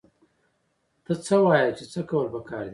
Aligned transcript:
ته 1.05 1.13
څه 1.25 1.35
وايې 1.45 1.71
چې 1.77 1.83
څه 1.91 1.99
کول 2.09 2.27
پکار 2.33 2.65
دي؟ 2.65 2.69